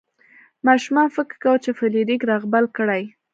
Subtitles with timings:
[0.67, 3.03] ماشومان فکر کاوه چې فلیریک رغبل کړي.